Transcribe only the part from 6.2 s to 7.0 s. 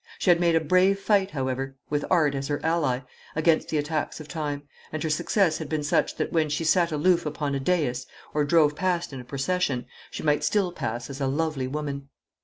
when she sat